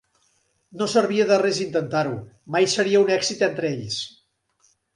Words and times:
No 0.79 0.87
servia 0.93 1.27
de 1.31 1.37
res 1.41 1.59
intentar-ho: 1.65 2.15
mai 2.57 2.69
seria 2.73 3.05
un 3.05 3.15
èxit 3.19 3.47
entre 3.51 3.73
ells. 3.77 4.01